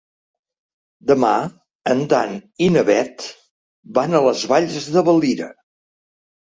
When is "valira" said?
5.13-5.57